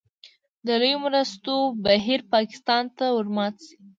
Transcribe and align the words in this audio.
د 0.65 0.67
لویو 0.81 1.03
مرستو 1.05 1.55
بهیر 1.85 2.19
پاکستان 2.33 2.83
ته 2.97 3.05
ورمات 3.17 3.55
شي. 3.65 3.75